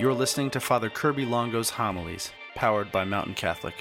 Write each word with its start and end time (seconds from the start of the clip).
You're 0.00 0.14
listening 0.14 0.48
to 0.52 0.60
Father 0.60 0.88
Kirby 0.88 1.26
Longo's 1.26 1.68
homilies, 1.68 2.30
powered 2.54 2.90
by 2.90 3.04
Mountain 3.04 3.34
Catholic. 3.34 3.74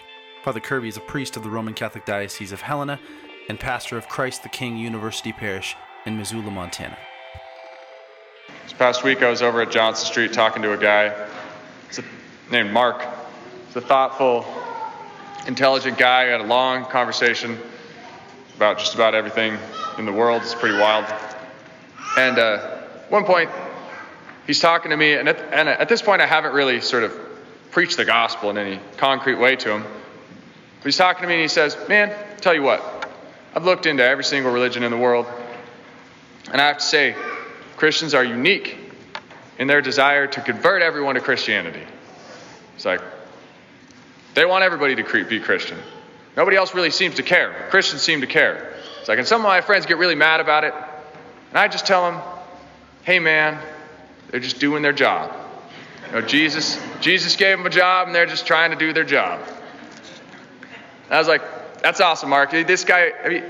Father 0.44 0.60
Kirby 0.60 0.90
is 0.90 0.98
a 0.98 1.00
priest 1.00 1.38
of 1.38 1.44
the 1.44 1.50
Roman 1.50 1.74
Catholic 1.74 2.04
Diocese 2.04 2.52
of 2.52 2.60
Helena 2.60 3.00
and 3.48 3.58
pastor 3.58 3.98
of 3.98 4.10
Christ 4.10 4.44
the 4.44 4.50
King 4.50 4.76
University 4.76 5.32
Parish 5.32 5.78
in 6.06 6.18
Missoula, 6.18 6.52
Montana. 6.52 6.98
This 8.64 8.74
past 8.74 9.06
week, 9.06 9.24
I 9.24 9.30
was 9.30 9.42
over 9.42 9.62
at 9.62 9.72
Johnson 9.72 10.08
Street 10.08 10.34
talking 10.34 10.62
to 10.62 10.74
a 10.74 10.78
guy 10.78 11.16
named 12.52 12.74
Mark. 12.74 13.02
He's 13.68 13.78
a 13.78 13.82
thoughtful, 13.82 14.46
intelligent 15.48 15.98
guy. 15.98 16.24
I 16.24 16.26
had 16.26 16.42
a 16.42 16.48
long 16.48 16.84
conversation 16.84 17.58
about 18.58 18.78
just 18.78 18.94
about 18.94 19.16
everything 19.16 19.58
in 19.98 20.06
the 20.06 20.12
world. 20.12 20.42
It's 20.42 20.54
pretty 20.54 20.78
wild. 20.78 21.06
And 22.18 22.38
uh, 22.38 22.80
one 23.08 23.24
point, 23.24 23.50
he's 24.50 24.60
talking 24.60 24.90
to 24.90 24.98
me, 24.98 25.14
and 25.14 25.30
at, 25.30 25.38
and 25.54 25.70
at 25.70 25.90
this 25.90 26.02
point, 26.02 26.24
I 26.24 26.26
haven't 26.26 26.54
really 26.54 26.82
sort 26.82 27.04
of 27.04 27.16
preached 27.70 27.98
the 27.98 28.06
gospel 28.06 28.50
in 28.50 28.58
any 28.58 28.80
concrete 28.98 29.36
way 29.36 29.56
to 29.58 29.76
him. 29.76 29.84
But 29.84 30.86
he's 30.86 30.98
talking 30.98 31.22
to 31.22 31.28
me, 31.28 31.36
and 31.36 31.42
he 31.44 31.48
says, 31.48 31.78
Man, 31.88 32.12
tell 32.42 32.56
you 32.56 32.64
what, 32.64 33.12
I've 33.54 33.64
looked 33.64 33.86
into 33.86 34.04
every 34.04 34.24
single 34.24 34.52
religion 34.52 34.82
in 34.82 34.90
the 34.90 34.98
world, 34.98 35.28
and 36.52 36.60
I 36.60 36.66
have 36.66 36.80
to 36.80 36.84
say, 36.84 37.16
Christians 37.78 38.16
are 38.16 38.24
unique 38.24 38.76
in 39.60 39.68
their 39.68 39.84
desire 39.84 40.26
to 40.26 40.42
convert 40.42 40.82
everyone 40.82 41.14
to 41.14 41.22
Christianity. 41.22 41.84
It's 42.76 42.86
like, 42.86 43.02
they 44.34 44.46
want 44.46 44.64
everybody 44.64 44.96
to 44.96 45.26
be 45.26 45.40
Christian. 45.40 45.78
Nobody 46.36 46.58
else 46.58 46.74
really 46.74 46.90
seems 46.90 47.16
to 47.16 47.24
care. 47.24 47.68
Christians 47.70 48.02
seem 48.02 48.22
to 48.22 48.28
care. 48.28 48.74
It's 49.00 49.10
like, 49.10 49.20
and 49.20 49.28
some 49.28 49.42
of 49.42 49.46
my 49.46 49.62
friends 49.62 49.86
get 49.86 49.98
really 49.98 50.16
mad 50.16 50.40
about 50.40 50.64
it, 50.64 50.74
and 51.50 51.58
I 51.60 51.68
just 51.68 51.86
tell 51.86 52.10
them, 52.10 52.20
hey 53.04 53.20
man, 53.20 53.60
they're 54.30 54.40
just 54.40 54.60
doing 54.60 54.82
their 54.82 54.94
job. 54.94 55.36
You 56.08 56.14
know, 56.14 56.22
Jesus, 56.22 56.80
Jesus 57.02 57.36
gave 57.36 57.58
them 57.58 57.68
a 57.68 57.70
job, 57.70 58.08
and 58.08 58.16
they're 58.16 58.26
just 58.26 58.48
trying 58.48 58.72
to 58.72 58.78
do 58.78 58.94
their 58.94 59.04
job. 59.04 59.42
I 61.10 61.18
was 61.18 61.28
like, 61.28 61.42
that's 61.82 62.02
awesome, 62.02 62.30
Mark. 62.30 62.52
This 62.52 62.84
guy, 62.84 63.12
I 63.24 63.30
mean, 63.30 63.44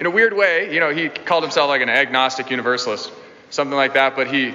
in 0.00 0.06
a 0.06 0.10
weird 0.10 0.34
way, 0.34 0.72
you 0.72 0.80
know, 0.80 0.90
he 0.90 1.08
called 1.08 1.42
himself 1.42 1.68
like 1.68 1.82
an 1.82 1.88
agnostic 1.88 2.50
universalist, 2.50 3.12
something 3.50 3.76
like 3.76 3.94
that, 3.94 4.16
but 4.16 4.26
he 4.26 4.54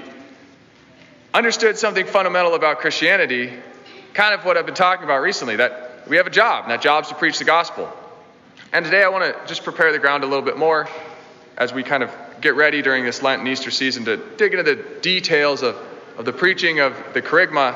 understood 1.34 1.78
something 1.78 2.06
fundamental 2.06 2.56
about 2.56 2.80
Christianity, 2.80 3.54
kind 4.14 4.34
of 4.34 4.46
what 4.46 4.58
I've 4.58 4.66
been 4.66 4.76
talking 4.76 5.04
about 5.04 5.22
recently, 5.22 5.58
that 5.58 6.08
we 6.08 6.18
have 6.18 6.28
a 6.28 6.32
job, 6.32 6.64
and 6.64 6.72
that 6.72 6.82
job's 6.82 7.10
to 7.10 7.16
preach 7.16 7.38
the 7.38 7.46
gospel. 7.46 7.92
And 8.74 8.84
today 8.84 9.04
I 9.04 9.10
want 9.10 9.24
to 9.24 9.48
just 9.48 9.64
prepare 9.64 9.92
the 9.92 10.00
ground 10.00 10.24
a 10.24 10.28
little 10.28 10.44
bit 10.44 10.58
more 10.58 10.88
as 11.58 11.74
we 11.74 11.84
kind 11.84 12.04
of 12.04 12.12
get 12.42 12.56
ready 12.56 12.82
during 12.82 13.04
this 13.04 13.22
Lent 13.22 13.40
and 13.40 13.48
Easter 13.48 13.72
season 13.72 14.06
to 14.06 14.18
dig 14.38 14.54
into 14.54 14.64
the 14.64 14.82
details 15.02 15.62
of, 15.62 15.76
of 16.18 16.26
the 16.26 16.34
preaching 16.34 16.80
of 16.80 16.96
the 17.14 17.22
kerygma. 17.22 17.76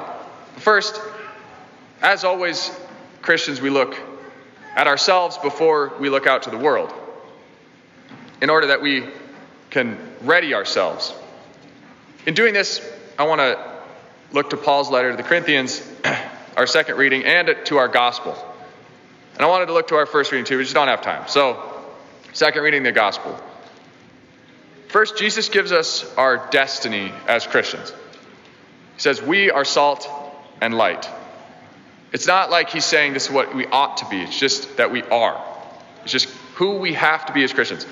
First, 0.58 1.02
as 2.02 2.23
always, 2.23 2.72
Christians, 3.22 3.61
we 3.61 3.70
look 3.70 3.97
at 4.75 4.88
ourselves 4.88 5.38
before 5.38 5.94
we 6.00 6.09
look 6.09 6.28
out 6.28 6.44
to 6.44 6.50
the 6.50 6.58
world 6.58 6.94
in 8.42 8.50
order 8.50 8.67
that 8.67 8.81
we 8.81 9.05
can 9.70 9.97
ready 10.22 10.53
ourselves. 10.53 11.14
In 12.25 12.33
doing 12.33 12.53
this, 12.53 12.88
I 13.17 13.23
want 13.23 13.39
to 13.39 13.73
look 14.31 14.50
to 14.50 14.58
Paul's 14.58 14.89
letter 14.89 15.11
to 15.11 15.17
the 15.17 15.23
Corinthians, 15.23 15.88
our 16.58 16.67
second 16.67 16.98
reading, 16.98 17.23
and 17.23 17.55
to 17.66 17.77
our 17.77 17.88
gospel. 17.88 18.36
And 19.33 19.42
I 19.42 19.48
wanted 19.48 19.67
to 19.67 19.73
look 19.73 19.88
to 19.89 19.95
our 19.95 20.05
first 20.05 20.31
reading 20.31 20.45
too, 20.45 20.58
we 20.58 20.64
just 20.64 20.75
don't 20.75 20.88
have 20.88 21.02
time. 21.02 21.27
So, 21.27 21.86
second 22.33 22.64
reading, 22.64 22.83
the 22.83 22.92
gospel. 22.92 23.39
First, 24.94 25.17
Jesus 25.17 25.49
gives 25.49 25.72
us 25.72 26.05
our 26.17 26.47
destiny 26.52 27.11
as 27.27 27.47
Christians. 27.47 27.89
He 27.89 29.02
says, 29.02 29.23
We 29.23 29.49
are 29.49 29.66
salt 29.66 30.08
and 30.61 30.72
light. 30.75 31.09
It's 32.11 32.27
not 32.27 32.52
like 32.52 32.69
he's 32.69 32.86
saying 32.86 33.14
this 33.14 33.25
is 33.25 33.31
what 33.31 33.55
we 33.55 33.66
ought 33.66 33.98
to 33.98 34.05
be, 34.05 34.21
it's 34.21 34.37
just 34.37 34.77
that 34.77 34.92
we 34.92 35.02
are. 35.02 35.43
It's 36.04 36.11
just 36.11 36.30
who 36.58 36.77
we 36.77 36.93
have 36.93 37.26
to 37.26 37.33
be 37.33 37.43
as 37.43 37.52
Christians. 37.54 37.87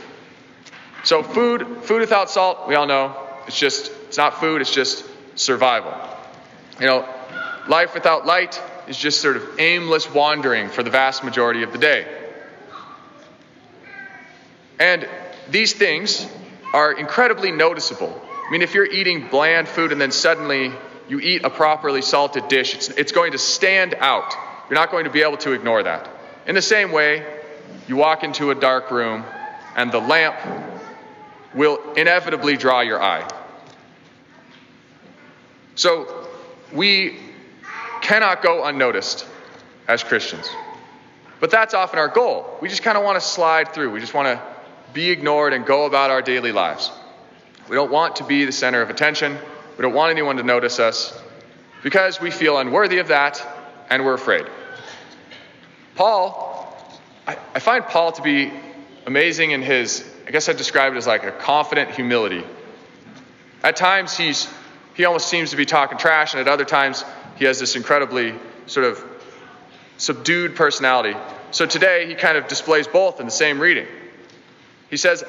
So, 1.03 1.23
food, 1.23 1.65
food 1.81 2.01
without 2.01 2.29
salt, 2.29 2.67
we 2.67 2.75
all 2.75 2.85
know, 2.85 3.17
it's 3.47 3.57
just, 3.57 3.91
it's 4.07 4.17
not 4.17 4.39
food, 4.39 4.61
it's 4.61 4.71
just 4.71 5.03
survival. 5.33 5.97
You 6.79 6.85
know, 6.85 7.09
life 7.67 7.95
without 7.95 8.27
light 8.27 8.61
is 8.87 8.95
just 8.95 9.21
sort 9.21 9.37
of 9.37 9.59
aimless 9.59 10.07
wandering 10.13 10.69
for 10.69 10.83
the 10.83 10.91
vast 10.91 11.23
majority 11.23 11.63
of 11.63 11.71
the 11.71 11.79
day. 11.79 12.05
And 14.79 15.09
these 15.49 15.73
things 15.73 16.27
are 16.73 16.91
incredibly 16.91 17.51
noticeable. 17.51 18.21
I 18.47 18.51
mean, 18.51 18.61
if 18.61 18.73
you're 18.73 18.85
eating 18.85 19.27
bland 19.29 19.67
food 19.67 19.91
and 19.91 19.99
then 19.99 20.11
suddenly 20.11 20.71
you 21.07 21.19
eat 21.19 21.43
a 21.43 21.49
properly 21.49 22.01
salted 22.01 22.47
dish, 22.47 22.75
it's, 22.75 22.89
it's 22.89 23.11
going 23.11 23.33
to 23.33 23.37
stand 23.37 23.95
out. 23.95 24.33
You're 24.69 24.79
not 24.79 24.91
going 24.91 25.05
to 25.05 25.09
be 25.09 25.21
able 25.21 25.37
to 25.37 25.51
ignore 25.51 25.83
that. 25.83 26.09
In 26.47 26.55
the 26.55 26.61
same 26.61 26.91
way, 26.91 27.25
you 27.87 27.95
walk 27.95 28.23
into 28.23 28.51
a 28.51 28.55
dark 28.55 28.91
room 28.91 29.23
and 29.75 29.91
the 29.91 29.99
lamp 29.99 30.35
will 31.53 31.93
inevitably 31.93 32.57
draw 32.57 32.81
your 32.81 33.01
eye. 33.01 33.29
So, 35.75 36.27
we 36.73 37.17
cannot 38.01 38.41
go 38.41 38.63
unnoticed 38.63 39.25
as 39.87 40.03
Christians. 40.03 40.49
But 41.39 41.51
that's 41.51 41.73
often 41.73 41.99
our 41.99 42.07
goal. 42.07 42.57
We 42.61 42.69
just 42.69 42.83
kind 42.83 42.97
of 42.97 43.03
want 43.03 43.19
to 43.21 43.25
slide 43.25 43.73
through. 43.73 43.91
We 43.91 43.99
just 43.99 44.13
want 44.13 44.27
to 44.27 44.50
be 44.93 45.09
ignored 45.09 45.53
and 45.53 45.65
go 45.65 45.85
about 45.85 46.09
our 46.09 46.21
daily 46.21 46.51
lives. 46.51 46.91
We 47.69 47.75
don't 47.75 47.91
want 47.91 48.17
to 48.17 48.23
be 48.23 48.45
the 48.45 48.51
center 48.51 48.81
of 48.81 48.89
attention. 48.89 49.37
We 49.77 49.81
don't 49.81 49.93
want 49.93 50.11
anyone 50.11 50.37
to 50.37 50.43
notice 50.43 50.79
us 50.79 51.17
because 51.83 52.19
we 52.19 52.31
feel 52.31 52.57
unworthy 52.57 52.99
of 52.99 53.07
that 53.09 53.45
and 53.89 54.05
we're 54.05 54.13
afraid. 54.13 54.45
Paul, 55.95 56.75
I, 57.27 57.37
I 57.53 57.59
find 57.59 57.85
Paul 57.85 58.11
to 58.13 58.21
be 58.21 58.51
amazing 59.05 59.51
in 59.51 59.61
his, 59.61 60.09
I 60.27 60.31
guess 60.31 60.49
I'd 60.49 60.57
describe 60.57 60.93
it 60.93 60.97
as 60.97 61.07
like 61.07 61.23
a 61.23 61.31
confident 61.31 61.91
humility. 61.91 62.43
At 63.63 63.75
times 63.75 64.17
he's 64.17 64.47
he 64.93 65.05
almost 65.05 65.29
seems 65.29 65.51
to 65.51 65.55
be 65.55 65.65
talking 65.65 65.97
trash, 65.97 66.33
and 66.33 66.41
at 66.41 66.47
other 66.47 66.65
times 66.65 67.05
he 67.37 67.45
has 67.45 67.59
this 67.59 67.75
incredibly 67.75 68.35
sort 68.65 68.85
of 68.85 69.03
subdued 69.97 70.55
personality. 70.55 71.17
So 71.51 71.65
today 71.65 72.07
he 72.07 72.15
kind 72.15 72.37
of 72.37 72.47
displays 72.47 72.87
both 72.87 73.19
in 73.19 73.25
the 73.25 73.31
same 73.31 73.59
reading. 73.59 73.87
He 74.91 74.97
says, 74.97 75.23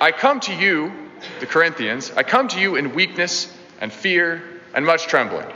I 0.00 0.12
come 0.12 0.38
to 0.40 0.54
you, 0.54 0.92
the 1.40 1.46
Corinthians, 1.46 2.12
I 2.14 2.22
come 2.22 2.46
to 2.48 2.60
you 2.60 2.76
in 2.76 2.94
weakness 2.94 3.52
and 3.80 3.90
fear 3.90 4.42
and 4.74 4.84
much 4.84 5.06
trembling. 5.06 5.46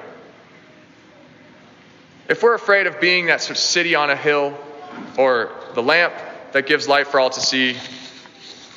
If 2.29 2.43
we're 2.43 2.55
afraid 2.55 2.87
of 2.87 2.99
being 2.99 3.27
that 3.27 3.43
sort 3.43 3.51
of 3.51 3.59
city 3.59 3.95
on 3.95 4.09
a 4.09 4.17
hill 4.17 4.57
or 5.19 5.53
the 5.75 5.83
lamp 5.83 6.15
that 6.53 6.67
gives 6.67 6.89
light 6.89 7.09
for 7.09 7.21
all 7.21 7.29
to 7.29 7.41
see, 7.41 7.77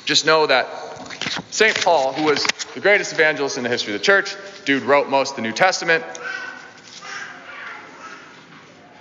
just 0.04 0.26
know 0.26 0.46
that 0.46 0.68
St. 1.50 1.74
Paul, 1.82 2.12
who 2.12 2.24
was 2.24 2.44
the 2.74 2.80
greatest 2.80 3.14
evangelist 3.14 3.56
in 3.56 3.62
the 3.62 3.70
history 3.70 3.94
of 3.94 4.00
the 4.00 4.04
church, 4.04 4.36
dude 4.66 4.82
wrote 4.82 5.08
most 5.08 5.30
of 5.30 5.36
the 5.36 5.42
New 5.42 5.52
Testament. 5.52 6.04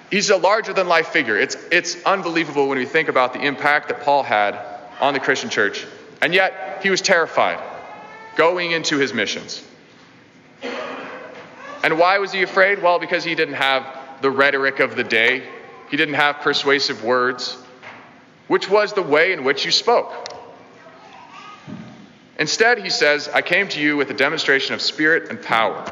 He's 0.10 0.30
a 0.30 0.38
larger 0.38 0.72
than 0.72 0.88
life 0.88 1.08
figure. 1.08 1.38
It's, 1.38 1.58
it's 1.70 2.02
unbelievable 2.06 2.70
when 2.70 2.78
we 2.78 2.86
think 2.86 3.10
about 3.10 3.34
the 3.34 3.42
impact 3.42 3.90
that 3.90 4.02
Paul 4.02 4.24
had 4.24 4.75
on 5.00 5.14
the 5.14 5.20
Christian 5.20 5.50
church. 5.50 5.86
And 6.22 6.34
yet, 6.34 6.80
he 6.82 6.90
was 6.90 7.02
terrified 7.02 7.60
going 8.36 8.72
into 8.72 8.98
his 8.98 9.14
missions. 9.14 9.64
And 11.84 12.00
why 12.00 12.18
was 12.18 12.32
he 12.32 12.42
afraid? 12.42 12.82
Well, 12.82 13.00
because 13.00 13.24
he 13.24 13.36
didn't 13.36 13.56
have 13.56 13.86
the 14.22 14.32
rhetoric 14.32 14.80
of 14.80 14.96
the 14.96 15.04
day, 15.04 15.48
he 15.90 15.98
didn't 15.98 16.16
have 16.16 16.38
persuasive 16.38 17.04
words, 17.04 17.58
which 18.48 18.70
was 18.70 18.94
the 18.94 19.02
way 19.02 19.34
in 19.34 19.44
which 19.44 19.66
you 19.66 19.72
spoke. 19.72 20.30
Instead, 22.38 22.80
he 22.80 22.90
says, 22.90 23.30
I 23.30 23.42
came 23.42 23.68
to 23.70 23.80
you 23.80 23.96
with 23.96 24.10
a 24.10 24.14
demonstration 24.14 24.74
of 24.74 24.82
spirit 24.82 25.30
and 25.30 25.42
power, 25.42 25.86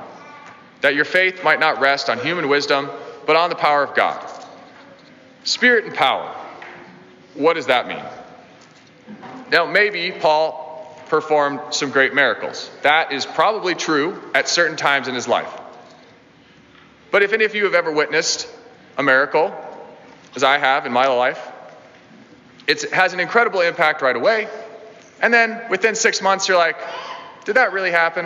that 0.82 0.96
your 0.96 1.06
faith 1.06 1.44
might 1.44 1.60
not 1.60 1.80
rest 1.80 2.10
on 2.10 2.20
human 2.20 2.50
wisdom, 2.50 2.90
but 3.26 3.36
on 3.36 3.50
the 3.50 3.56
power 3.56 3.84
of 3.84 3.96
God. 3.96 4.28
Spirit 5.44 5.86
and 5.86 5.94
power. 5.94 6.36
What 7.36 7.54
does 7.54 7.68
that 7.68 7.88
mean? 7.88 8.04
Now, 9.54 9.68
maybe 9.68 10.12
Paul 10.12 10.98
performed 11.10 11.76
some 11.76 11.92
great 11.92 12.16
miracles. 12.16 12.72
That 12.82 13.12
is 13.12 13.24
probably 13.24 13.76
true 13.76 14.20
at 14.34 14.50
certain 14.50 14.76
times 14.76 15.08
in 15.08 15.14
his 15.14 15.28
life. 15.28 15.54
But 17.12 17.22
if 17.22 17.34
any 17.34 17.46
of 17.46 17.54
you 17.54 17.66
have 17.66 17.76
ever 17.76 17.92
witnessed 17.92 18.50
a 18.98 19.04
miracle, 19.04 19.56
as 20.36 20.44
I 20.44 20.58
have 20.58 20.88
in 20.88 20.92
my 20.92 21.06
life, 21.06 21.40
it 22.66 22.90
has 22.94 23.14
an 23.14 23.20
incredible 23.20 23.62
impact 23.62 24.02
right 24.02 24.16
away. 24.16 24.48
And 25.22 25.32
then 25.32 25.70
within 25.70 25.94
six 25.94 26.20
months, 26.20 26.48
you're 26.48 26.58
like, 26.58 26.78
did 27.46 27.58
that 27.58 27.74
really 27.74 27.92
happen? 27.92 28.26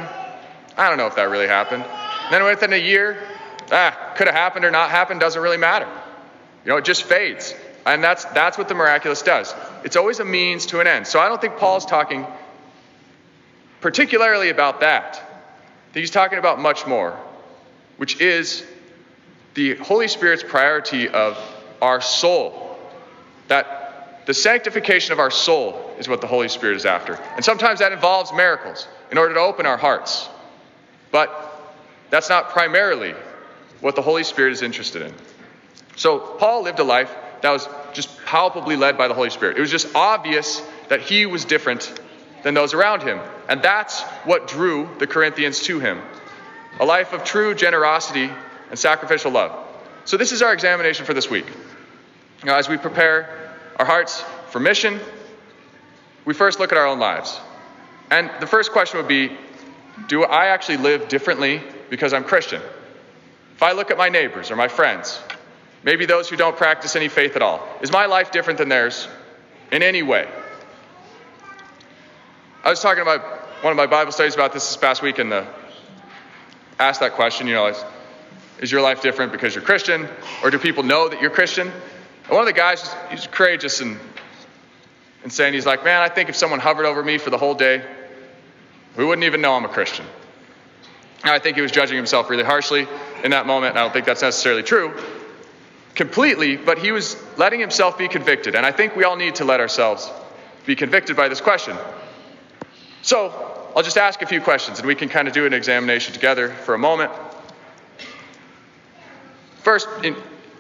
I 0.77 0.87
don't 0.87 0.97
know 0.97 1.07
if 1.07 1.15
that 1.17 1.29
really 1.29 1.47
happened. 1.47 1.83
And 1.83 2.33
then 2.33 2.45
within 2.45 2.71
a 2.71 2.77
year, 2.77 3.21
ah, 3.69 4.13
could 4.15 4.27
have 4.27 4.35
happened 4.35 4.63
or 4.63 4.71
not 4.71 4.91
happened, 4.91 5.19
doesn't 5.19 5.41
really 5.41 5.57
matter. 5.57 5.89
You 6.63 6.71
know, 6.71 6.77
it 6.77 6.85
just 6.85 7.03
fades. 7.03 7.53
And 7.85 8.01
that's, 8.01 8.23
that's 8.23 8.57
what 8.57 8.69
the 8.69 8.75
miraculous 8.75 9.23
does. 9.23 9.53
It's 9.83 9.95
always 9.95 10.19
a 10.19 10.25
means 10.25 10.65
to 10.67 10.79
an 10.79 10.87
end. 10.87 11.07
So 11.07 11.19
I 11.19 11.29
don't 11.29 11.39
think 11.39 11.57
Paul's 11.57 11.85
talking 11.85 12.25
particularly 13.81 14.49
about 14.49 14.79
that. 14.81 15.21
He's 15.93 16.11
talking 16.11 16.39
about 16.39 16.59
much 16.59 16.85
more. 16.85 17.17
which 17.97 18.21
is 18.21 18.65
the 19.55 19.75
Holy 19.75 20.07
Spirit's 20.07 20.43
priority 20.43 21.09
of 21.09 21.37
our 21.81 21.99
soul. 21.99 22.77
That 23.47 24.23
the 24.25 24.33
sanctification 24.33 25.13
of 25.13 25.19
our 25.19 25.31
soul 25.31 25.95
is 25.99 26.07
what 26.07 26.21
the 26.21 26.27
Holy 26.27 26.47
Spirit 26.47 26.77
is 26.77 26.85
after. 26.85 27.15
And 27.35 27.43
sometimes 27.43 27.79
that 27.79 27.91
involves 27.91 28.31
miracles 28.33 28.87
in 29.11 29.17
order 29.17 29.33
to 29.33 29.39
open 29.39 29.65
our 29.65 29.77
hearts. 29.77 30.29
But 31.11 31.31
that's 32.09 32.29
not 32.29 32.49
primarily 32.49 33.15
what 33.81 33.95
the 33.95 34.01
Holy 34.01 34.23
Spirit 34.23 34.51
is 34.53 34.61
interested 34.61 35.01
in. 35.01 35.13
So 35.95 36.19
Paul 36.19 36.63
lived 36.63 36.79
a 36.79 36.83
life 36.83 37.13
that 37.41 37.51
was 37.51 37.67
just 37.93 38.25
palpably 38.25 38.75
led 38.75 38.97
by 38.97 39.07
the 39.07 39.13
Holy 39.13 39.29
Spirit. 39.29 39.57
It 39.57 39.61
was 39.61 39.71
just 39.71 39.93
obvious 39.95 40.61
that 40.89 41.01
he 41.01 41.25
was 41.25 41.45
different 41.45 41.99
than 42.43 42.53
those 42.53 42.73
around 42.73 43.03
him. 43.03 43.19
And 43.49 43.61
that's 43.61 44.01
what 44.23 44.47
drew 44.47 44.89
the 44.99 45.07
Corinthians 45.07 45.61
to 45.63 45.79
him 45.79 46.01
a 46.79 46.85
life 46.85 47.11
of 47.11 47.23
true 47.23 47.55
generosity 47.55 48.29
and 48.69 48.77
sacrificial 48.77 49.31
love. 49.31 49.51
So, 50.05 50.15
this 50.15 50.31
is 50.31 50.41
our 50.41 50.53
examination 50.53 51.05
for 51.05 51.13
this 51.13 51.29
week. 51.29 51.45
Now, 52.43 52.57
as 52.57 52.69
we 52.69 52.77
prepare 52.77 53.55
our 53.77 53.85
hearts 53.85 54.21
for 54.49 54.59
mission, 54.59 54.99
we 56.23 56.33
first 56.33 56.59
look 56.59 56.71
at 56.71 56.77
our 56.77 56.85
own 56.85 56.99
lives. 56.99 57.39
And 58.11 58.29
the 58.39 58.47
first 58.47 58.71
question 58.71 58.99
would 58.99 59.07
be 59.07 59.31
Do 60.07 60.23
I 60.23 60.47
actually 60.47 60.77
live 60.77 61.07
differently 61.07 61.61
because 61.89 62.13
I'm 62.13 62.23
Christian? 62.23 62.61
If 63.55 63.63
I 63.63 63.71
look 63.71 63.89
at 63.89 63.97
my 63.97 64.09
neighbors 64.09 64.51
or 64.51 64.55
my 64.55 64.67
friends, 64.67 65.19
maybe 65.83 66.05
those 66.05 66.29
who 66.29 66.35
don't 66.35 66.57
practice 66.57 66.95
any 66.95 67.07
faith 67.07 67.35
at 67.35 67.41
all, 67.41 67.65
is 67.81 67.91
my 67.91 68.05
life 68.05 68.31
different 68.31 68.57
than 68.59 68.69
theirs 68.69 69.07
in 69.71 69.83
any 69.83 70.03
way? 70.03 70.27
I 72.63 72.69
was 72.69 72.81
talking 72.81 73.01
about 73.01 73.21
one 73.63 73.71
of 73.71 73.77
my 73.77 73.85
Bible 73.85 74.11
studies 74.11 74.35
about 74.35 74.53
this 74.53 74.67
this 74.67 74.77
past 74.77 75.01
week, 75.01 75.19
and 75.19 75.31
the, 75.31 75.47
asked 76.79 76.99
that 76.99 77.13
question, 77.13 77.47
you 77.47 77.53
know, 77.53 77.67
is, 77.67 77.83
is 78.59 78.71
your 78.71 78.81
life 78.81 79.01
different 79.01 79.31
because 79.31 79.55
you're 79.55 79.63
Christian, 79.63 80.07
or 80.43 80.49
do 80.49 80.59
people 80.59 80.83
know 80.83 81.09
that 81.09 81.21
you're 81.21 81.31
Christian? 81.31 81.67
And 81.67 82.31
one 82.31 82.41
of 82.41 82.45
the 82.45 82.53
guys, 82.53 82.93
he's 83.09 83.25
courageous 83.27 83.79
and, 83.79 83.97
and 85.23 85.31
saying, 85.31 85.53
he's 85.53 85.65
like, 85.65 85.83
man, 85.83 86.01
I 86.01 86.09
think 86.09 86.29
if 86.29 86.35
someone 86.35 86.59
hovered 86.59 86.85
over 86.85 87.03
me 87.03 87.17
for 87.17 87.29
the 87.29 87.37
whole 87.37 87.55
day, 87.55 87.83
we 88.97 89.05
wouldn't 89.05 89.25
even 89.25 89.41
know 89.41 89.53
I'm 89.53 89.65
a 89.65 89.69
Christian. 89.69 90.05
And 91.23 91.31
I 91.31 91.39
think 91.39 91.55
he 91.55 91.61
was 91.61 91.71
judging 91.71 91.95
himself 91.95 92.29
really 92.29 92.43
harshly 92.43 92.87
in 93.23 93.31
that 93.31 93.47
moment, 93.47 93.71
and 93.71 93.79
I 93.79 93.83
don't 93.83 93.93
think 93.93 94.05
that's 94.05 94.21
necessarily 94.21 94.63
true 94.63 94.93
completely, 95.97 96.55
but 96.55 96.77
he 96.77 96.93
was 96.93 97.17
letting 97.37 97.59
himself 97.59 97.97
be 97.97 98.07
convicted. 98.07 98.55
And 98.55 98.65
I 98.65 98.71
think 98.71 98.95
we 98.95 99.03
all 99.03 99.17
need 99.17 99.35
to 99.35 99.45
let 99.45 99.59
ourselves 99.59 100.09
be 100.65 100.75
convicted 100.75 101.17
by 101.17 101.27
this 101.27 101.41
question. 101.41 101.75
So 103.01 103.31
I'll 103.75 103.83
just 103.83 103.97
ask 103.97 104.21
a 104.21 104.27
few 104.27 104.39
questions 104.39 104.79
and 104.79 104.87
we 104.87 104.95
can 104.95 105.09
kind 105.09 105.27
of 105.27 105.33
do 105.33 105.45
an 105.45 105.53
examination 105.53 106.13
together 106.13 106.49
for 106.49 106.75
a 106.75 106.77
moment. 106.77 107.11
First, 109.63 109.87
in 110.03 110.15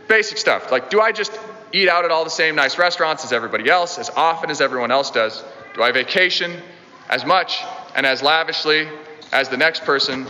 basic 0.07 0.37
stuff, 0.37 0.71
like 0.71 0.89
do 0.89 0.99
I 0.99 1.11
just 1.11 1.31
eat 1.71 1.87
out 1.87 2.03
at 2.03 2.11
all 2.11 2.23
the 2.23 2.29
same 2.29 2.55
nice 2.55 2.77
restaurants 2.77 3.23
as 3.23 3.31
everybody 3.31 3.69
else, 3.69 3.99
as 3.99 4.09
often 4.09 4.49
as 4.49 4.59
everyone 4.59 4.91
else 4.91 5.11
does? 5.11 5.43
Do 5.75 5.83
I 5.83 5.91
vacation 5.91 6.61
as 7.09 7.25
much 7.25 7.63
and 7.95 8.05
as 8.05 8.23
lavishly 8.23 8.87
as 9.31 9.49
the 9.49 9.57
next 9.57 9.83
person? 9.83 10.25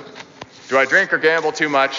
Do 0.68 0.78
I 0.78 0.86
drink 0.86 1.14
or 1.14 1.18
gamble 1.18 1.54
too 1.54 1.70
much? 1.70 1.98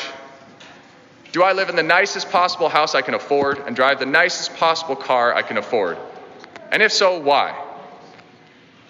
Do 1.33 1.43
I 1.43 1.53
live 1.53 1.69
in 1.69 1.77
the 1.77 1.83
nicest 1.83 2.31
possible 2.31 2.69
house 2.69 2.95
I 2.95 3.03
can 3.03 3.15
afford 3.15 3.59
and 3.59 3.77
drive 3.77 3.99
the 3.99 4.07
nicest 4.07 4.57
possible 4.57 4.97
car 4.97 5.35
I 5.35 5.43
can 5.43 5.59
afford? 5.59 5.99
And 6.73 6.83
if 6.83 6.93
so, 6.93 7.19
why? 7.21 7.57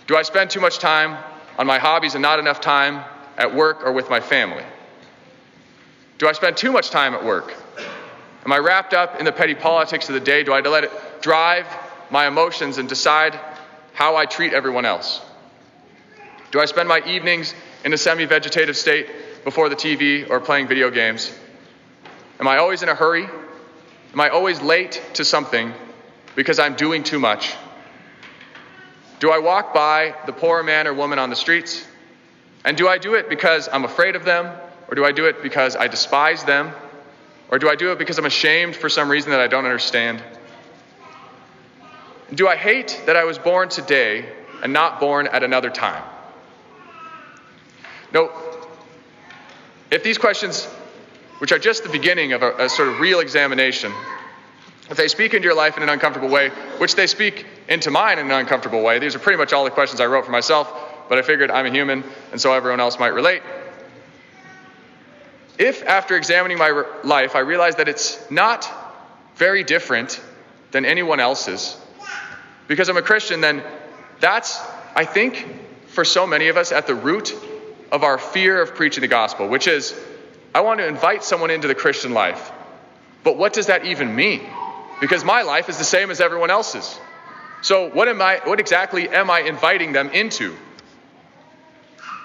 Do 0.07 0.17
I 0.17 0.23
spend 0.23 0.51
too 0.51 0.61
much 0.61 0.79
time 0.79 1.23
on 1.59 1.67
my 1.67 1.79
hobbies 1.79 2.15
and 2.15 2.23
not 2.23 2.39
enough 2.39 2.61
time 2.61 3.05
at 3.37 3.55
work 3.55 3.85
or 3.85 3.93
with 3.93 4.09
my 4.09 4.21
family? 4.21 4.65
Do 6.19 6.29
I 6.29 6.33
spend 6.33 6.57
too 6.57 6.73
much 6.73 6.91
time 6.91 7.15
at 7.15 7.25
work? 7.25 7.55
Am 8.45 8.53
I 8.53 8.59
wrapped 8.59 8.95
up 8.95 9.19
in 9.19 9.25
the 9.25 9.33
petty 9.33 9.55
politics 9.55 10.09
of 10.09 10.15
the 10.15 10.21
day? 10.21 10.45
Do 10.45 10.53
I 10.53 10.61
let 10.61 10.85
it 10.85 10.93
drive 11.21 11.67
my 12.11 12.27
emotions 12.27 12.79
and 12.79 12.89
decide 12.89 13.39
how 13.95 14.17
I 14.17 14.27
treat 14.27 14.53
everyone 14.53 14.85
else? 14.85 15.21
Do 16.51 16.61
I 16.61 16.65
spend 16.65 16.89
my 16.89 17.03
evenings 17.05 17.55
in 17.85 17.93
a 17.93 17.99
semi 17.99 18.25
vegetative 18.25 18.77
state 18.77 19.45
before 19.45 19.69
the 19.69 19.77
TV 19.77 20.29
or 20.31 20.41
playing 20.41 20.69
video 20.69 20.91
games? 20.91 21.31
Am 22.41 22.47
I 22.47 22.59
always 22.59 22.83
in 22.83 22.89
a 22.89 22.95
hurry? 22.95 23.25
Am 23.25 24.21
I 24.21 24.29
always 24.29 24.61
late 24.61 25.03
to 25.15 25.25
something 25.25 25.73
because 26.37 26.59
I'm 26.59 26.77
doing 26.77 27.03
too 27.03 27.19
much? 27.19 27.55
Do 29.21 29.31
I 29.31 29.39
walk 29.39 29.75
by 29.75 30.15
the 30.27 30.33
poor 30.33 30.63
man 30.63 30.87
or 30.87 30.95
woman 30.95 31.19
on 31.19 31.31
the 31.31 31.37
streets? 31.37 31.85
And 32.65 32.77
do 32.77 32.87
I 32.89 32.99
do 32.99 33.15
it 33.15 33.29
because 33.29 33.69
I'm 33.73 33.85
afraid 33.85 34.15
of 34.15 34.25
them? 34.25 34.55
Or 34.89 34.95
do 34.95 35.05
I 35.05 35.13
do 35.13 35.27
it 35.27 35.43
because 35.43 35.75
I 35.75 35.89
despise 35.89 36.45
them? 36.45 36.73
Or 37.51 37.59
do 37.59 37.69
I 37.69 37.75
do 37.75 37.93
it 37.93 37.99
because 37.99 38.19
I'm 38.19 38.27
ashamed 38.27 38.77
for 38.77 38.89
some 38.89 39.11
reason 39.11 39.31
that 39.31 39.41
I 39.41 39.49
don't 39.49 39.65
understand? 39.65 40.23
Do 42.35 42.47
I 42.47 42.57
hate 42.57 43.03
that 43.07 43.17
I 43.17 43.25
was 43.25 43.39
born 43.39 43.69
today 43.69 44.29
and 44.63 44.73
not 44.73 45.01
born 45.01 45.27
at 45.27 45.43
another 45.43 45.71
time? 45.71 46.03
No. 48.13 48.31
If 49.91 50.05
these 50.05 50.19
questions, 50.19 50.69
which 51.39 51.53
are 51.53 51.59
just 51.59 51.83
the 51.83 51.89
beginning 51.89 52.33
of 52.33 52.43
a, 52.43 52.53
a 52.57 52.69
sort 52.69 52.89
of 52.89 53.01
real 53.01 53.21
examination, 53.21 53.93
if 54.91 54.97
they 54.97 55.09
speak 55.09 55.35
into 55.35 55.45
your 55.45 55.55
life 55.55 55.77
in 55.77 55.83
an 55.83 55.89
uncomfortable 55.89 56.29
way, 56.29 56.49
which 56.79 56.95
they 56.95 57.07
speak 57.07 57.47
into 57.69 57.91
mine 57.91 58.19
in 58.19 58.27
an 58.27 58.33
uncomfortable 58.33 58.83
way, 58.83 58.99
these 58.99 59.15
are 59.15 59.19
pretty 59.19 59.37
much 59.37 59.53
all 59.53 59.65
the 59.65 59.71
questions 59.71 60.01
I 60.01 60.07
wrote 60.07 60.25
for 60.25 60.33
myself, 60.33 60.73
but 61.09 61.19
I 61.19 61.23
figured 61.23 61.51
I'm 61.51 61.67
a 61.67 61.71
human, 61.71 62.05
and 62.33 62.41
so 62.41 62.53
everyone 62.53 62.81
else 62.81 62.99
might 62.99 63.09
relate. 63.09 63.43
If 65.59 65.83
after 65.85 66.17
examining 66.17 66.57
my 66.57 66.85
life 67.05 67.35
I 67.35 67.41
realize 67.41 67.77
that 67.77 67.89
it's 67.89 68.31
not 68.31 68.71
very 69.37 69.65
different 69.65 70.21
than 70.71 70.85
anyone 70.85 71.21
else's, 71.21 71.77
because 72.67 72.89
I'm 72.89 72.97
a 72.97 73.03
Christian, 73.03 73.41
then 73.41 73.63
that's, 74.21 74.61
I 74.95 75.05
think, 75.05 75.47
for 75.89 76.05
so 76.05 76.27
many 76.27 76.49
of 76.49 76.57
us 76.57 76.73
at 76.73 76.87
the 76.87 76.95
root 76.95 77.35
of 77.91 78.05
our 78.05 78.19
fear 78.19 78.61
of 78.61 78.75
preaching 78.75 79.01
the 79.01 79.09
gospel, 79.09 79.49
which 79.49 79.67
is 79.67 79.99
I 80.55 80.61
want 80.61 80.81
to 80.81 80.87
invite 80.87 81.25
someone 81.25 81.51
into 81.51 81.69
the 81.69 81.75
Christian 81.75 82.13
life. 82.13 82.53
But 83.25 83.37
what 83.37 83.53
does 83.53 83.67
that 83.67 83.85
even 83.85 84.15
mean? 84.15 84.49
because 85.01 85.25
my 85.25 85.43
life 85.43 85.69
is 85.69 85.79
the 85.79 85.85
same 85.85 86.11
as 86.11 86.21
everyone 86.21 86.51
else's. 86.51 86.99
So, 87.63 87.91
what, 87.91 88.09
am 88.09 88.23
I, 88.23 88.41
what 88.45 88.61
exactly 88.61 89.09
am 89.09 89.31
I 89.31 89.41
inviting 89.41 89.93
them 89.93 90.11
into? 90.11 90.57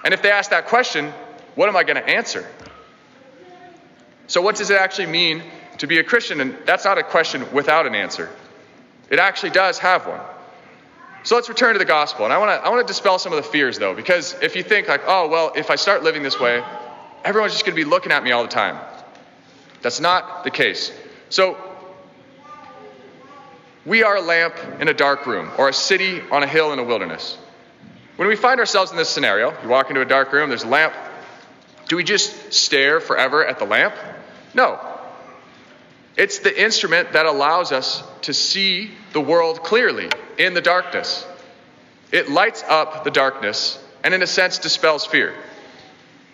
And 0.04 0.14
if 0.14 0.22
they 0.22 0.30
ask 0.30 0.50
that 0.50 0.66
question, 0.66 1.12
what 1.54 1.68
am 1.68 1.76
I 1.76 1.82
going 1.82 1.96
to 1.96 2.08
answer? 2.08 2.46
So, 4.26 4.40
what 4.42 4.56
does 4.56 4.70
it 4.70 4.78
actually 4.78 5.06
mean 5.06 5.42
to 5.78 5.86
be 5.86 5.98
a 5.98 6.04
Christian? 6.04 6.40
And 6.40 6.56
that's 6.66 6.84
not 6.84 6.98
a 6.98 7.02
question 7.02 7.52
without 7.52 7.86
an 7.86 7.94
answer. 7.94 8.30
It 9.10 9.18
actually 9.18 9.50
does 9.50 9.78
have 9.78 10.06
one. 10.06 10.20
So 11.24 11.36
let's 11.36 11.48
return 11.48 11.72
to 11.72 11.78
the 11.78 11.86
gospel. 11.86 12.26
And 12.26 12.34
I 12.34 12.38
want 12.38 12.50
to 12.50 12.66
I 12.66 12.68
want 12.68 12.86
to 12.86 12.90
dispel 12.90 13.18
some 13.18 13.32
of 13.32 13.42
the 13.42 13.48
fears 13.48 13.78
though, 13.78 13.94
because 13.94 14.36
if 14.42 14.56
you 14.56 14.62
think 14.62 14.88
like, 14.88 15.02
oh 15.06 15.28
well, 15.28 15.52
if 15.56 15.70
I 15.70 15.76
start 15.76 16.02
living 16.02 16.22
this 16.22 16.38
way, 16.38 16.62
everyone's 17.24 17.52
just 17.52 17.64
going 17.64 17.76
to 17.76 17.84
be 17.84 17.88
looking 17.88 18.12
at 18.12 18.22
me 18.22 18.30
all 18.32 18.42
the 18.42 18.48
time. 18.48 18.78
That's 19.82 20.00
not 20.00 20.44
the 20.44 20.50
case. 20.50 20.92
So 21.30 21.56
we 23.84 24.02
are 24.02 24.16
a 24.16 24.20
lamp 24.20 24.54
in 24.80 24.88
a 24.88 24.94
dark 24.94 25.26
room 25.26 25.50
or 25.58 25.68
a 25.68 25.72
city 25.72 26.22
on 26.30 26.42
a 26.42 26.46
hill 26.46 26.72
in 26.72 26.78
a 26.78 26.84
wilderness. 26.84 27.36
When 28.16 28.28
we 28.28 28.36
find 28.36 28.60
ourselves 28.60 28.92
in 28.92 28.96
this 28.96 29.08
scenario, 29.08 29.52
you 29.62 29.68
walk 29.68 29.90
into 29.90 30.00
a 30.00 30.06
dark 30.06 30.32
room, 30.32 30.48
there's 30.48 30.62
a 30.62 30.68
lamp. 30.68 30.94
Do 31.88 31.96
we 31.96 32.04
just 32.04 32.52
stare 32.52 33.00
forever 33.00 33.44
at 33.44 33.58
the 33.58 33.64
lamp? 33.64 33.94
No. 34.54 34.78
It's 36.16 36.38
the 36.38 36.62
instrument 36.62 37.12
that 37.12 37.26
allows 37.26 37.72
us 37.72 38.02
to 38.22 38.32
see 38.32 38.92
the 39.12 39.20
world 39.20 39.62
clearly 39.62 40.08
in 40.38 40.54
the 40.54 40.60
darkness. 40.60 41.26
It 42.12 42.30
lights 42.30 42.62
up 42.68 43.02
the 43.02 43.10
darkness 43.10 43.82
and, 44.04 44.14
in 44.14 44.22
a 44.22 44.26
sense, 44.26 44.58
dispels 44.58 45.04
fear. 45.04 45.34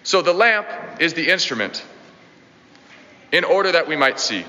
So 0.02 0.22
the 0.22 0.32
lamp 0.32 0.66
is 1.00 1.14
the 1.14 1.28
instrument 1.28 1.84
in 3.32 3.44
order 3.44 3.72
that 3.72 3.86
we 3.86 3.96
might 3.96 4.18
see. 4.18 4.44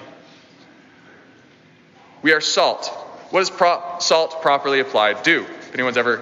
We 2.22 2.34
are 2.34 2.42
salt. 2.42 2.88
What 3.32 3.40
does 3.40 3.50
pro- 3.50 3.98
salt 4.00 4.42
properly 4.42 4.80
applied 4.80 5.24
do? 5.24 5.44
If 5.44 5.74
anyone's 5.74 5.98
ever 5.98 6.18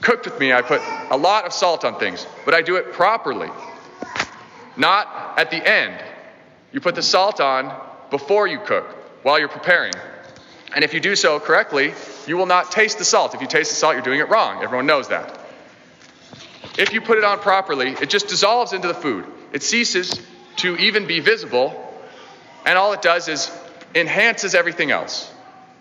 cooked 0.00 0.24
with 0.24 0.38
me, 0.38 0.52
I 0.52 0.62
put 0.62 0.80
a 1.10 1.16
lot 1.16 1.44
of 1.44 1.52
salt 1.52 1.84
on 1.84 1.98
things, 1.98 2.26
but 2.44 2.54
I 2.54 2.62
do 2.62 2.76
it 2.76 2.92
properly. 2.92 3.50
Not 4.76 5.38
at 5.38 5.50
the 5.50 5.68
end. 5.68 6.02
You 6.72 6.80
put 6.80 6.94
the 6.94 7.02
salt 7.02 7.40
on 7.40 7.74
before 8.10 8.46
you 8.46 8.58
cook, 8.60 8.86
while 9.22 9.38
you're 9.38 9.48
preparing. 9.48 9.92
And 10.74 10.84
if 10.84 10.94
you 10.94 11.00
do 11.00 11.16
so 11.16 11.40
correctly, 11.40 11.92
you 12.26 12.36
will 12.36 12.46
not 12.46 12.70
taste 12.70 12.98
the 12.98 13.04
salt. 13.04 13.34
If 13.34 13.40
you 13.40 13.46
taste 13.46 13.70
the 13.70 13.76
salt, 13.76 13.94
you're 13.94 14.02
doing 14.02 14.20
it 14.20 14.28
wrong. 14.28 14.62
Everyone 14.62 14.86
knows 14.86 15.08
that. 15.08 15.39
If 16.78 16.92
you 16.92 17.00
put 17.00 17.18
it 17.18 17.24
on 17.24 17.38
properly, 17.40 17.90
it 17.90 18.10
just 18.10 18.28
dissolves 18.28 18.72
into 18.72 18.88
the 18.88 18.94
food. 18.94 19.26
It 19.52 19.62
ceases 19.62 20.20
to 20.56 20.76
even 20.76 21.06
be 21.06 21.20
visible, 21.20 21.74
and 22.64 22.78
all 22.78 22.92
it 22.92 23.02
does 23.02 23.28
is 23.28 23.50
enhances 23.94 24.54
everything 24.54 24.90
else. 24.90 25.30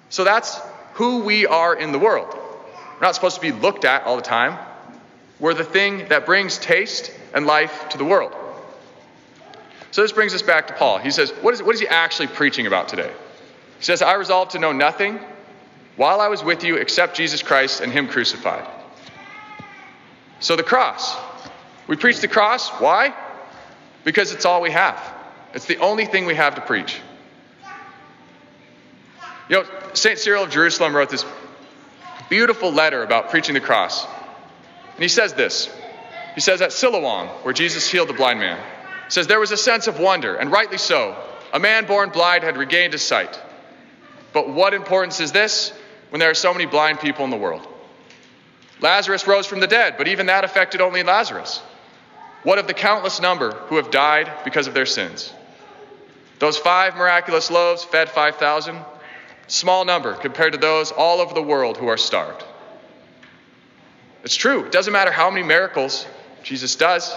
So 0.10 0.24
that's 0.24 0.60
who 0.93 1.19
we 1.19 1.46
are 1.46 1.75
in 1.75 1.91
the 1.91 2.00
world. 2.00 2.34
We're 2.34 3.05
not 3.05 3.15
supposed 3.15 3.36
to 3.36 3.41
be 3.41 3.51
looked 3.51 3.86
at 3.86 4.03
all 4.03 4.15
the 4.15 4.22
time. 4.22 4.58
We're 5.39 5.53
the 5.53 5.63
thing 5.63 6.10
that 6.10 6.25
brings 6.25 6.58
taste 6.58 7.13
and 7.34 7.46
life 7.46 7.89
to 7.89 7.98
the 7.98 8.05
world. 8.05 8.36
So 9.91 10.01
this 10.01 10.12
brings 10.12 10.34
us 10.34 10.41
back 10.41 10.67
to 10.67 10.74
Paul. 10.74 10.98
He 10.98 11.12
says, 11.12 11.31
what 11.31 11.53
is, 11.53 11.63
what 11.63 11.75
is 11.75 11.81
he 11.81 11.88
actually 11.88 12.27
preaching 12.27 12.67
about 12.67 12.89
today? 12.89 13.12
He 13.77 13.84
says, 13.86 14.01
I 14.01 14.15
resolved 14.15 14.51
to 14.51 14.60
know 14.60 14.72
nothing 14.72 15.19
while 15.96 16.19
I 16.19 16.27
was 16.27 16.43
with 16.43 16.63
you 16.63 16.75
except 16.75 17.15
Jesus 17.15 17.41
Christ 17.41 17.81
and 17.81 17.91
Him 17.91 18.08
crucified. 18.08 18.67
So 20.39 20.55
the 20.55 20.63
cross. 20.63 21.17
We 21.88 21.96
preach 21.96 22.19
the 22.19 22.27
cross. 22.27 22.69
Why? 22.69 23.13
Because 24.03 24.31
it's 24.31 24.46
all 24.46 24.62
we 24.62 24.72
have. 24.72 25.01
It's 25.53 25.65
the 25.65 25.77
only 25.77 26.05
thing 26.05 26.25
we 26.25 26.36
have 26.36 26.55
to 26.55 26.62
preach. 26.62 27.00
You 29.50 29.58
know, 29.58 29.69
St. 29.93 30.19
Cyril 30.19 30.43
of 30.43 30.51
Jerusalem 30.51 30.96
wrote 30.96 31.10
this 31.10 31.25
beautiful 32.29 32.72
letter 32.72 33.03
about 33.03 33.31
preaching 33.31 33.55
the 33.55 33.60
cross. 33.60 34.05
And 34.05 35.01
he 35.01 35.08
says 35.08 35.34
this. 35.34 35.69
He 36.36 36.41
says 36.41 36.62
at 36.62 36.72
Siloam, 36.72 37.27
where 37.43 37.53
Jesus 37.53 37.89
healed 37.89 38.10
the 38.10 38.13
blind 38.13 38.39
man, 38.39 38.60
says 39.08 39.27
there 39.27 39.39
was 39.39 39.51
a 39.51 39.58
sense 39.58 39.88
of 39.88 40.00
wonder, 40.00 40.36
and 40.36 40.51
rightly 40.51 40.77
so. 40.77 41.15
A 41.51 41.60
man 41.60 41.86
born 41.86 42.12
blind 42.12 42.43
had 42.43 42.58
regained 42.58 42.93
his 42.93 43.01
sight. 43.01 43.39
But 44.34 44.50
what 44.50 44.75
importance 44.75 45.19
is 45.19 45.31
this 45.31 45.74
when 46.12 46.19
there 46.19 46.29
are 46.29 46.36
so 46.36 46.53
many 46.53 46.67
blind 46.67 47.00
people 47.00 47.25
in 47.25 47.31
the 47.31 47.38
world? 47.38 47.67
Lazarus 48.82 49.28
rose 49.28 49.46
from 49.46 49.60
the 49.60 49.68
dead, 49.68 49.96
but 49.98 50.08
even 50.08 50.28
that 50.28 50.44
affected 50.44 50.82
only 50.82 51.04
Lazarus. 51.04 51.62
What 52.44 52.60
of 52.60 52.68
the 52.68 52.74
countless 52.74 53.20
number 53.20 53.52
who 53.52 53.76
have 53.76 53.92
died 53.92 54.32
because 54.46 54.68
of 54.68 54.74
their 54.74 54.86
sins? 54.86 55.34
Those 56.40 56.58
five 56.58 56.96
miraculous 56.96 57.52
loaves 57.52 57.84
fed 57.84 58.10
5,000, 58.10 58.80
small 59.48 59.84
number 59.84 60.14
compared 60.14 60.54
to 60.54 60.60
those 60.60 60.92
all 60.92 61.20
over 61.20 61.34
the 61.34 61.42
world 61.42 61.78
who 61.78 61.88
are 61.88 61.98
starved. 61.98 62.44
It's 64.24 64.36
true, 64.36 64.66
it 64.66 64.72
doesn't 64.72 64.94
matter 64.94 65.12
how 65.12 65.30
many 65.30 65.46
miracles 65.46 66.06
Jesus 66.44 66.76
does, 66.76 67.14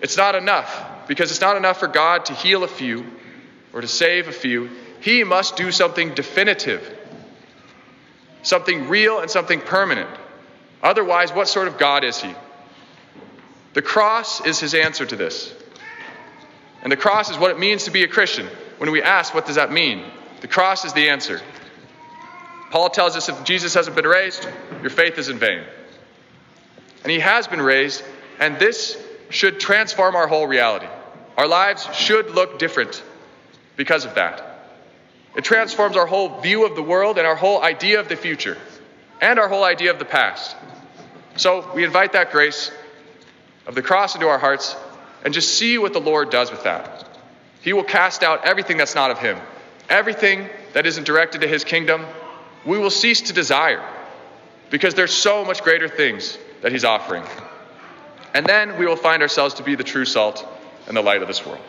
it's 0.00 0.18
not 0.18 0.34
enough 0.34 1.06
because 1.06 1.30
it's 1.30 1.40
not 1.40 1.56
enough 1.56 1.78
for 1.78 1.88
God 1.88 2.26
to 2.26 2.34
heal 2.34 2.64
a 2.64 2.68
few 2.68 3.06
or 3.72 3.80
to 3.80 3.88
save 3.88 4.28
a 4.28 4.32
few. 4.32 4.68
He 5.00 5.24
must 5.24 5.56
do 5.56 5.72
something 5.72 6.14
definitive, 6.14 6.98
something 8.42 8.88
real 8.88 9.20
and 9.20 9.30
something 9.30 9.60
permanent. 9.60 10.10
Otherwise, 10.82 11.32
what 11.32 11.48
sort 11.48 11.68
of 11.68 11.78
God 11.78 12.04
is 12.04 12.20
he? 12.20 12.34
The 13.74 13.82
cross 13.82 14.44
is 14.44 14.60
his 14.60 14.74
answer 14.74 15.04
to 15.04 15.16
this. 15.16 15.52
And 16.82 16.92
the 16.92 16.96
cross 16.96 17.30
is 17.30 17.38
what 17.38 17.50
it 17.50 17.58
means 17.58 17.84
to 17.84 17.90
be 17.90 18.04
a 18.04 18.08
Christian. 18.08 18.46
When 18.78 18.90
we 18.90 19.02
ask, 19.02 19.34
what 19.34 19.46
does 19.46 19.56
that 19.56 19.72
mean? 19.72 20.04
The 20.40 20.48
cross 20.48 20.84
is 20.84 20.92
the 20.92 21.08
answer. 21.08 21.40
Paul 22.70 22.90
tells 22.90 23.16
us 23.16 23.28
if 23.28 23.44
Jesus 23.44 23.74
hasn't 23.74 23.96
been 23.96 24.06
raised, 24.06 24.46
your 24.82 24.90
faith 24.90 25.18
is 25.18 25.28
in 25.28 25.38
vain. 25.38 25.64
And 27.02 27.10
he 27.10 27.20
has 27.20 27.48
been 27.48 27.62
raised, 27.62 28.02
and 28.38 28.58
this 28.58 29.02
should 29.30 29.60
transform 29.60 30.14
our 30.16 30.26
whole 30.26 30.46
reality. 30.46 30.86
Our 31.36 31.46
lives 31.46 31.88
should 31.94 32.30
look 32.30 32.58
different 32.58 33.02
because 33.76 34.04
of 34.04 34.14
that. 34.16 34.68
It 35.36 35.44
transforms 35.44 35.96
our 35.96 36.06
whole 36.06 36.40
view 36.40 36.64
of 36.66 36.76
the 36.76 36.82
world 36.82 37.18
and 37.18 37.26
our 37.26 37.34
whole 37.34 37.62
idea 37.62 37.98
of 38.00 38.08
the 38.08 38.16
future 38.16 38.56
and 39.24 39.38
our 39.38 39.48
whole 39.48 39.64
idea 39.64 39.90
of 39.90 39.98
the 39.98 40.04
past. 40.04 40.54
So 41.36 41.72
we 41.74 41.82
invite 41.82 42.12
that 42.12 42.30
grace 42.30 42.70
of 43.66 43.74
the 43.74 43.80
cross 43.80 44.14
into 44.14 44.28
our 44.28 44.38
hearts 44.38 44.76
and 45.24 45.32
just 45.32 45.54
see 45.54 45.78
what 45.78 45.94
the 45.94 46.00
Lord 46.00 46.28
does 46.28 46.50
with 46.50 46.64
that. 46.64 47.08
He 47.62 47.72
will 47.72 47.84
cast 47.84 48.22
out 48.22 48.44
everything 48.44 48.76
that's 48.76 48.94
not 48.94 49.10
of 49.10 49.18
Him, 49.18 49.38
everything 49.88 50.50
that 50.74 50.84
isn't 50.84 51.04
directed 51.04 51.40
to 51.40 51.48
His 51.48 51.64
kingdom. 51.64 52.04
We 52.66 52.78
will 52.78 52.90
cease 52.90 53.22
to 53.22 53.32
desire 53.32 53.82
because 54.68 54.94
there's 54.94 55.14
so 55.14 55.42
much 55.42 55.62
greater 55.62 55.88
things 55.88 56.36
that 56.60 56.70
He's 56.70 56.84
offering. 56.84 57.24
And 58.34 58.44
then 58.44 58.78
we 58.78 58.84
will 58.84 58.96
find 58.96 59.22
ourselves 59.22 59.54
to 59.54 59.62
be 59.62 59.74
the 59.74 59.84
true 59.84 60.04
salt 60.04 60.46
and 60.86 60.94
the 60.94 61.02
light 61.02 61.22
of 61.22 61.28
this 61.28 61.46
world. 61.46 61.62